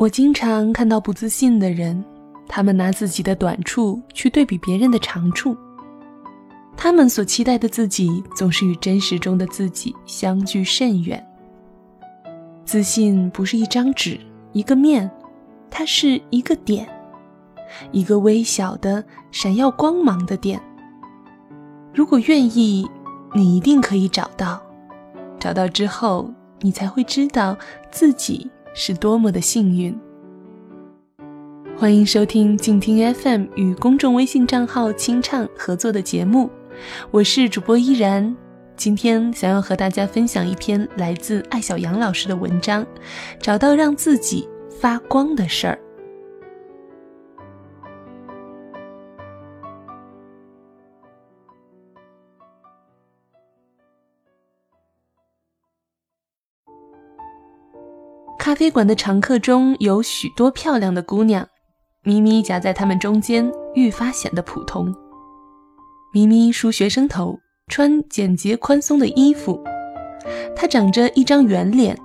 [0.00, 2.02] 我经常看到不自信的人，
[2.48, 5.54] 他们拿自己的短处去对比别人的长处。
[6.74, 11.22] 他们所期待的自己，总是与真实中的自己相距甚远。
[12.64, 14.18] 自信不是一张纸、
[14.54, 15.10] 一个面，
[15.70, 16.88] 它是一个点，
[17.92, 20.58] 一个微小的、闪耀光芒的点。
[21.92, 22.88] 如果愿意，
[23.34, 24.62] 你一定可以找到。
[25.38, 26.32] 找到之后，
[26.62, 27.54] 你才会知道
[27.90, 28.50] 自己。
[28.72, 29.98] 是多么的幸运！
[31.76, 36.48] 欢迎收听静听 FM 与公众微信账号“清唱”合作的节目，
[37.10, 38.34] 我是主播依然。
[38.76, 42.86] 今天想要和大家分享一篇来自艾小杨老师的文章，
[43.40, 44.48] 找到让自己
[44.80, 45.78] 发光的事儿。
[58.50, 61.46] 咖啡馆的常客中有许多漂亮的姑娘，
[62.02, 64.92] 咪咪夹在她们中间，愈发显得普通。
[66.12, 69.62] 咪咪梳学生头，穿简洁宽松的衣服。
[70.56, 71.96] 她长着一张圆脸，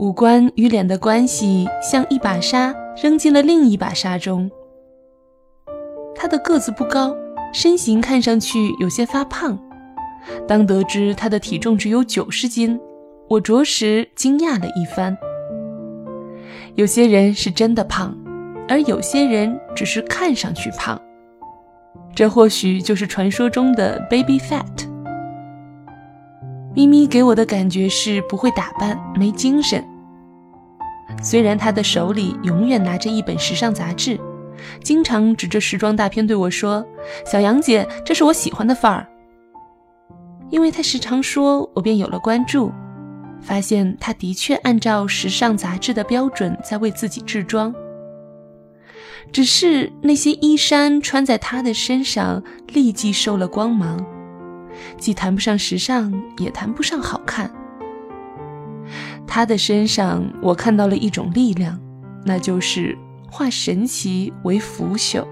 [0.00, 4.50] 五官与脸的关系像一把沙扔进了另一把沙中。
[6.12, 7.14] 她的个子不高，
[7.54, 9.56] 身形看上去有些发胖。
[10.48, 12.80] 当得知她的体重只有九十斤，
[13.28, 15.16] 我着实惊讶了一番。
[16.74, 18.16] 有些人是真的胖，
[18.68, 21.00] 而有些人只是看上去胖。
[22.14, 24.88] 这或许就是传说中的 baby fat。
[26.74, 29.84] 咪咪给我的感觉是不会打扮、没精神。
[31.22, 34.18] 虽然她的手里永远拿着一本时尚杂志，
[34.82, 36.86] 经常指着时装大片对我说
[37.26, 39.06] ：“小杨姐，这是我喜欢的范儿。”
[40.50, 42.70] 因为她时常说，我便有了关注。
[43.40, 47.74] 发现他的确按照时尚杂志的标准在为自己制装，
[49.32, 54.04] 只是那些衣衫穿在他的身上立即受了光芒，
[54.98, 57.50] 既谈不上时尚，也谈不上好看。
[59.26, 61.78] 他的身上，我看到了一种力量，
[62.24, 62.96] 那就是
[63.30, 65.24] 化神奇为腐朽。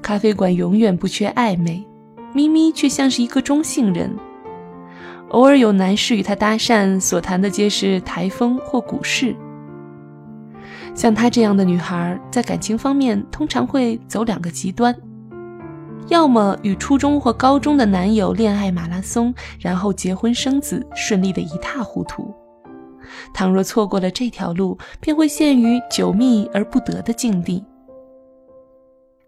[0.00, 1.84] 咖啡馆永远不缺暧昧，
[2.32, 4.14] 咪咪却像是一个中性人。
[5.34, 9.34] 偶尔有男士与她搭讪，所谈的皆是台风或股市。
[10.94, 14.94] 像她这样的女孩，在感情方面通常会走两个极端：
[16.06, 22.32] 要么与初中或高中的男友恋爱马拉松，然后结婚生子，顺利的一塌糊涂；
[23.34, 27.64] 倘若错过了这条路，便会陷于久觅而不得的境地。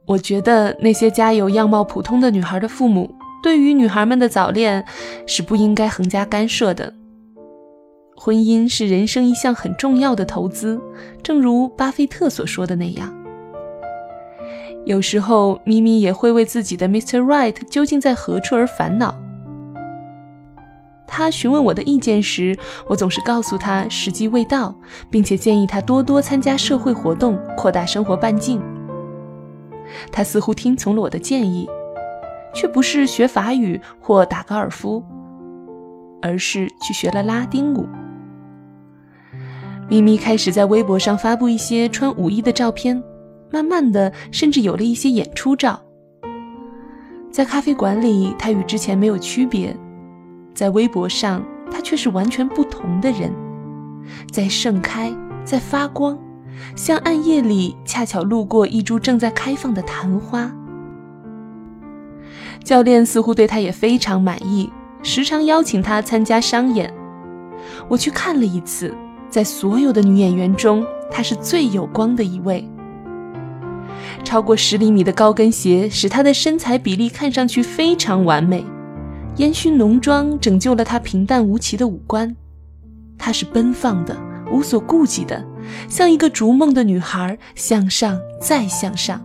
[0.06, 3.12] 我觉得那些家有样貌普通的女孩的父母。
[3.42, 4.84] 对于女孩们的早恋
[5.26, 6.92] 是不应该横加干涉的。
[8.16, 10.80] 婚姻是人生一项很重要的投资，
[11.22, 13.14] 正如巴菲特所说的那样。
[14.84, 17.20] 有时候，咪咪也会为自己的 Mr.
[17.20, 19.14] Right 究竟在何处而烦恼。
[21.06, 22.56] 他询问我的意见时，
[22.88, 24.74] 我总是告诉他时机未到，
[25.10, 28.60] 并且建议他多多参加社会活动，扩大生活半径。
[30.10, 31.68] 他似乎听从了我的建议。
[32.56, 35.04] 却不是学法语或打高尔夫，
[36.22, 37.86] 而是去学了拉丁舞。
[39.90, 43.00] 咪咪开始在微博上发布一些穿舞衣的照片，
[43.52, 45.78] 慢慢的，甚至有了一些演出照。
[47.30, 49.76] 在咖啡馆里，他与之前没有区别；
[50.54, 53.30] 在微博上，他却是完全不同的人，
[54.32, 56.18] 在盛开，在发光，
[56.74, 60.50] 像暗夜里恰巧路过一株正在开放的昙花。
[62.66, 64.68] 教练似乎对他也非常满意，
[65.00, 66.92] 时常邀请他参加商演。
[67.86, 68.92] 我去看了一次，
[69.30, 72.68] 在所有的女演员中，她是最有光的一位。
[74.24, 78.66] 超过十厘米的高跟鞋使她的身材比例看上去非常完美，
[79.36, 82.34] 烟熏浓妆拯救了她平淡无奇的五官。
[83.16, 84.16] 她是奔放的，
[84.50, 85.44] 无所顾忌的，
[85.88, 89.24] 像一个逐梦的女孩，向上再向上。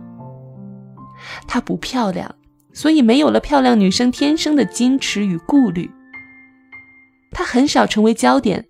[1.48, 2.32] 她不漂亮。
[2.72, 5.90] 所以没有了漂亮女生天生的矜持与顾虑。
[7.30, 8.66] 她很少成为焦点，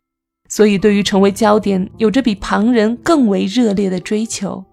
[0.48, 4.64] 所以对于成为焦点有着比旁人更为热烈的追求。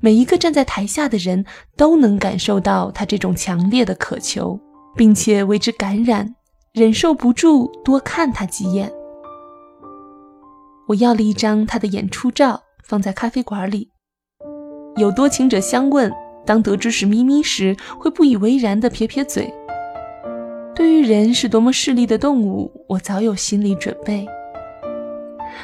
[0.00, 1.44] 每一个站在台下的人
[1.76, 4.58] 都能感受到她这种强烈的渴求，
[4.96, 6.34] 并且为之感染，
[6.72, 8.90] 忍受不住多看她几眼。
[10.88, 13.90] 我要了一张她的演出照，放在咖啡馆里。
[14.96, 16.10] 有多情者相问。
[16.46, 19.52] 当得知是咪咪时，会不以为然地撇撇嘴。
[20.74, 24.26] 对于人是多么势利的动物，我早有心理准备。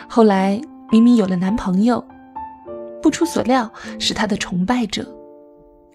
[0.09, 2.05] 后来，咪咪有了男朋友，
[3.03, 5.07] 不出所料是他的崇拜者。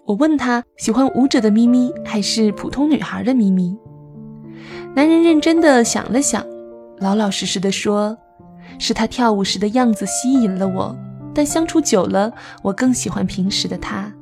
[0.04, 3.78] 我问他喜欢舞者的咪咪还是普通女孩的咪咪，
[4.94, 6.44] 男人认真的想了想，
[6.98, 8.18] 老老实实的说
[8.80, 10.96] ：“是他跳舞时的样子吸引了我，
[11.32, 12.32] 但相处久了，
[12.62, 14.12] 我更喜欢平时的他。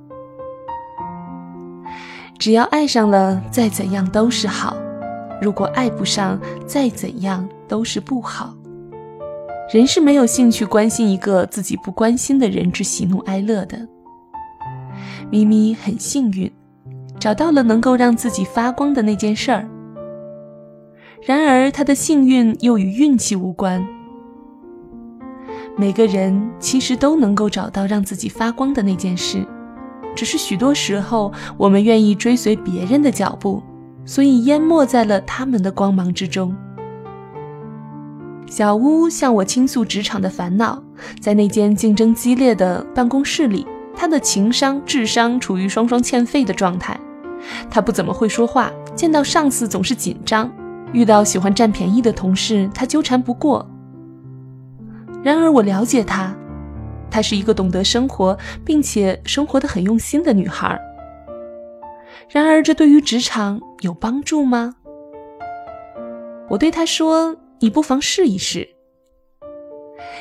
[2.40, 4.74] 只要爱上了，再怎样都是好；
[5.42, 8.54] 如果爱不上，再怎样都是不好。
[9.70, 13.86] 人是没有兴趣关心一个自己不关心的人之喜怒哀乐的。”
[15.30, 16.50] 咪咪很幸运，
[17.18, 19.68] 找到了能够让自己发光的那件事儿。
[21.22, 23.86] 然而，他的幸运又与运气无关。
[25.76, 29.46] 每个人其实都能够找到让自己发光的那件事，
[30.14, 33.62] 只是许多时候我们愿意追随别人的脚步，
[34.04, 36.54] 所以淹没在了他们的光芒之中。
[38.46, 40.82] 小屋向我倾诉职场的烦恼，
[41.20, 43.66] 在那间竞争激烈的办公室里。
[43.94, 46.98] 他的情商、智商处于双双欠费的状态，
[47.68, 50.50] 他不怎么会说话，见到上司总是紧张，
[50.92, 53.68] 遇到喜欢占便宜的同事，他纠缠不过。
[55.22, 56.34] 然而我了解他，
[57.10, 60.80] 她是一个懂得生活并且生活的很用心的女孩。
[62.28, 64.76] 然而这对于职场有帮助吗？
[66.48, 68.68] 我对他说：“你不妨试一试。”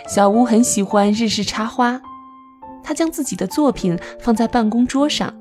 [0.08, 2.02] 小屋很喜欢日式插花。
[2.84, 5.36] 他将自己的作品放在办公桌上，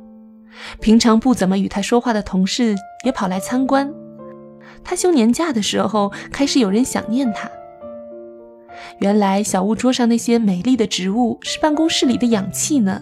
[0.81, 2.75] 平常不怎么与他说话的同事
[3.05, 3.91] 也跑来参观。
[4.85, 7.50] 他休年假的时候，开始有人想念他。
[9.00, 13.00] 原来小屋桌上那些美丽的植物是办公室里的氧气呢。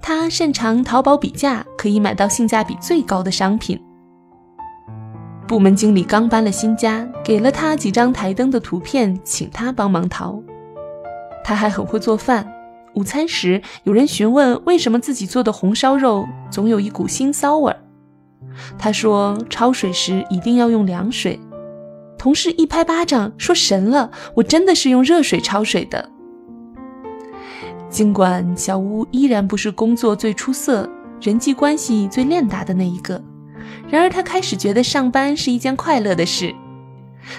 [0.00, 3.80] 他擅长淘宝比价，可以买到性价比最高的商品。
[5.46, 10.42] 部门经理刚搬了新家，给了他几张台灯的图片，请他帮忙淘。
[11.42, 12.50] 他还很会做饭。
[12.94, 17.78] 午餐时，有人询问为什么自己做的红烧肉总有一股腥臊味儿。
[18.78, 21.38] 他说：“焯水时一定要用凉水。”
[22.24, 26.08] 同事一拍巴掌说：“神了，我真的是用热水焯水的。”
[27.90, 30.90] 尽管小屋依然不是工作最出色、
[31.20, 33.22] 人际关系最练达的那一个，
[33.90, 36.54] 然而他开始觉得上班是一件快乐的事。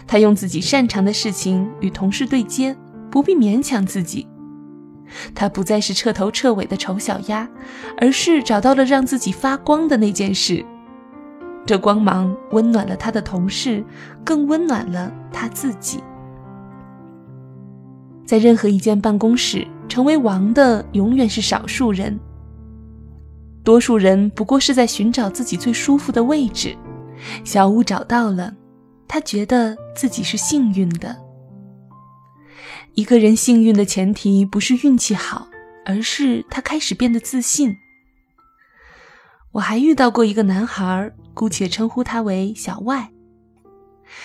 [0.06, 2.78] 他用自己擅长的事情与同事对接，
[3.10, 4.28] 不必勉强自己。
[5.34, 7.50] 他不再是彻头彻尾的丑小鸭，
[7.98, 10.64] 而是找到了让自己发光的那件事。
[11.66, 13.84] 这光芒温暖了他的同事，
[14.24, 16.04] 更温暖了他自己。
[18.26, 22.20] 在任何一间办公室，成为王的永远是少数人，
[23.64, 26.76] 多数人不过是在寻找自己最舒服的位置。
[27.44, 28.54] 小屋找到了，
[29.08, 31.16] 他觉得自己是幸运的。
[32.94, 35.48] 一个人幸运的前提不是运气好，
[35.86, 37.76] 而是他开始变得自信。
[39.56, 43.10] 我还遇到过一个男孩，姑且称呼他为小外。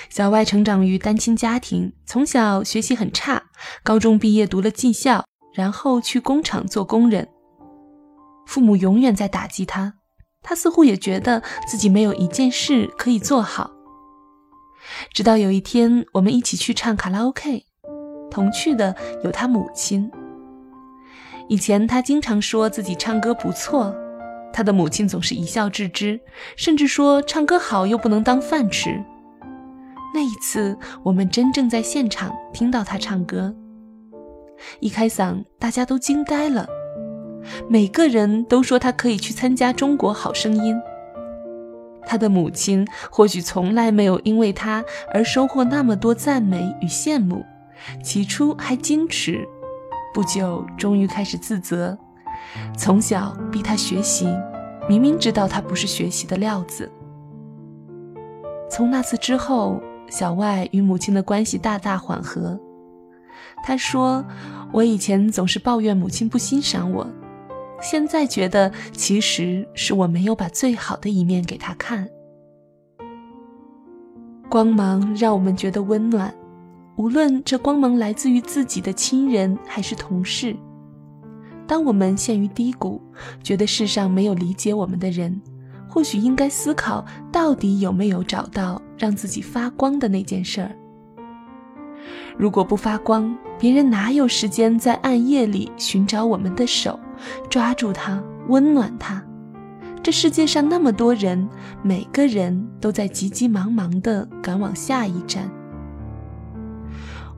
[0.09, 3.41] 小外成长于单亲家庭，从小学习很差，
[3.85, 5.25] 高中毕业读了技校，
[5.55, 7.29] 然后去工厂做工人。
[8.45, 9.95] 父母永远在打击他，
[10.43, 13.71] 他似乎也觉得自己没有一件事可以做好。
[15.15, 17.67] 直到有一天，我们一起去唱卡拉 OK。
[18.33, 20.11] 同去的有他母亲。
[21.49, 23.95] 以前他经常说自己唱歌不错，
[24.53, 26.21] 他的母亲总是一笑置之，
[26.57, 29.03] 甚至说唱歌好又不能当饭吃。
[30.13, 33.55] 那一次，我们真正在现场听到他唱歌，
[34.81, 36.67] 一开嗓，大家都惊呆了，
[37.69, 40.75] 每个人都说他可以去参加《中国好声音》。
[42.07, 47.45] 他的母亲或许从来没有因为他而收获那么多赞美与羡慕。
[48.03, 49.47] 起初还矜持，
[50.13, 51.97] 不久终于开始自责。
[52.77, 54.27] 从小逼他学习，
[54.89, 56.91] 明明知道他不是学习的料子。
[58.71, 62.59] 从那次之后，小外与母亲的关系大大缓和。
[63.63, 64.25] 他说
[64.73, 67.07] ：“我以前总是抱怨母亲不欣赏我，
[67.81, 72.09] 现在觉得其实是我没有把最好的一面给他看。”
[74.49, 76.35] 光芒让我们觉得温暖。
[76.97, 80.55] 无论这光芒来自于自己的亲人还是同事，
[81.71, 83.01] 当我们陷于低谷，
[83.45, 85.41] 觉得世上没有理解我们的人，
[85.89, 90.73] 或许应该思考到底有没有找到让自己发光的那件事儿。
[92.37, 96.99] 如果不发光，别人哪有时间在暗夜里寻找我们的手，
[97.49, 99.23] 抓住它，温暖它？
[100.03, 101.49] 这世界上那么多人，
[101.85, 105.49] 每个人都在急急忙忙地赶往下一站。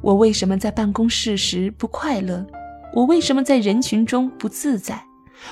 [0.00, 2.46] 我为什么在办公室时不快乐？
[2.92, 5.02] 我为什么在人群中不自在？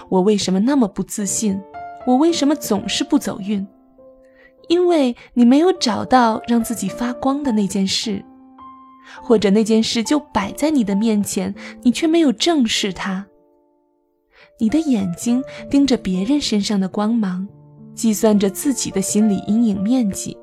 [0.09, 1.61] 我为什么那么不自信？
[2.07, 3.67] 我为什么总是不走运？
[4.69, 8.25] 因为你没有找到让自己发光的那件事，
[9.23, 13.27] 或者那件事就摆在你的面前，你却没有正视它。
[14.61, 17.49] 你的眼睛盯着别人身上的光芒，
[17.95, 20.37] 计算着自己的心理阴影面积。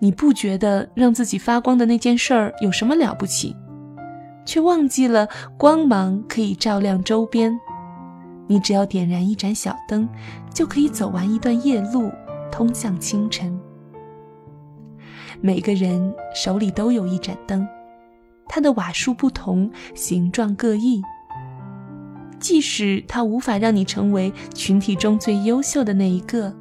[0.00, 3.54] 你不觉得让自己发光的那件事儿有什么了不起，
[4.44, 7.58] 却忘记了光芒可以照亮周边。
[8.46, 10.08] 你只要点燃一盏小灯，
[10.52, 12.10] 就可以走完一段夜路，
[12.52, 13.58] 通向清晨。
[15.40, 17.66] 每个人手里都有一盏灯，
[18.46, 21.02] 它的瓦数不同，形状各异。
[22.38, 26.54] 即使它无法让你成为群体中最优秀的那一个，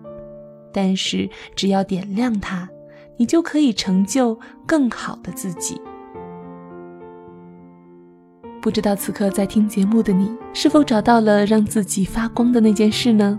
[0.71, 2.69] 但是只要点亮它，
[3.17, 5.81] 你就可以成就更好的自己。
[8.63, 13.37] 不知道此刻在听节目的你，是否找到了让自己发光的那件事呢？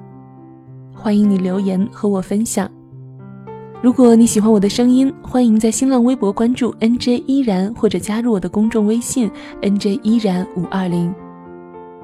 [0.94, 2.70] 欢迎你留言和我分享。
[3.82, 9.30] 如果你喜欢我的声音，欢迎在新浪微博关注 NJ 依然，或者加入我的公众微信
[9.62, 11.10] NJ 依然五二零。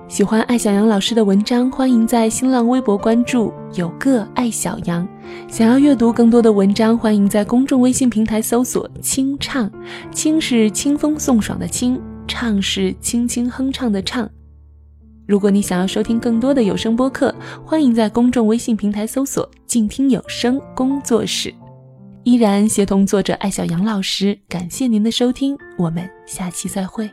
[0.09, 5.07] 喜欢艾小杨老师的文章，欢迎在新浪微博关注有个艾小杨。
[5.47, 9.71] 想要阅读更多的文章，欢迎在公众微信平台搜索“清唱”，
[10.11, 12.01] 清是清风送爽的清，
[12.31, 14.31] 唱是轻轻哼唱的唱。
[15.27, 17.35] 如果你想要收听更多的有声播客，
[17.67, 21.53] 欢迎在公众微信平台搜索“静听有声工作室”。
[22.23, 27.11] 依然协同作者艾小杨老师，感谢您的收听，我们下期再会。